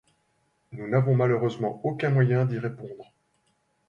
Nous 0.71 0.87
n'avons 0.89 1.13
malheureusement 1.15 1.79
aucun 1.83 2.09
moyen 2.09 2.47
d'y 2.47 2.57
répondre. 2.57 3.13